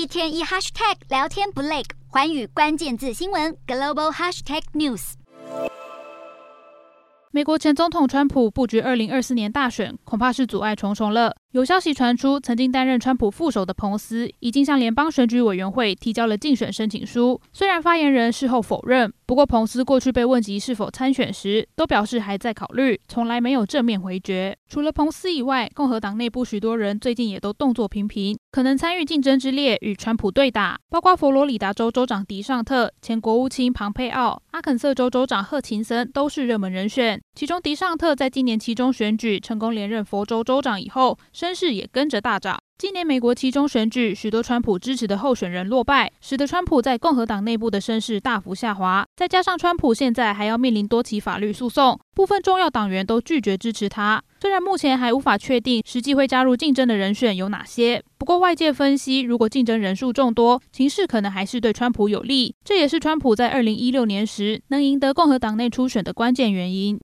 [0.00, 5.12] 一天一 hashtag 聊天不累，环宇关键字新闻 global hashtag news。
[7.30, 11.36] 美国前总统川普布局二零二四年大选，恐怕是阻碍重重了。
[11.52, 17.40] 有消息传出，曾经担任川普副手的彭斯已经向联邦选举委员会提交了竞选申请书。
[17.52, 24.56] 虽然发言人事后否认，不过彭斯过去被问及是否参选时，都表示还在考虑，从来没有正面回绝。
[24.68, 30.78] 除了彭斯以外，共和党内部许多人最近也都动作频频，可能参与竞争之列，与川普对打。
[30.88, 37.20] 包括佛罗里达州州长迪尚特、前国务卿庞佩奥、阿肯色州州长贺秦森都是热门人选。
[37.34, 42.58] 其中，迪尚特在今年期中选举成功连任佛州州长以后，声势也跟着大涨。
[42.76, 49.06] 今年美国期中选举，许多川普支持的候选人落败，使得川普在共和党内部的声势大幅下滑。
[49.16, 54.22] 再加上川普现在还要面临多起法律诉讼，部分重要党员都拒绝支持他。
[54.38, 62.54] 虽然目前还无法确定实际会加入竞争的人选有哪些，不过外界分析，如果竞争人数众多，情势可能还是对川普有利。
[62.64, 66.98] 这也是川普在二零一六年时能赢得共和党内初选的关键原因。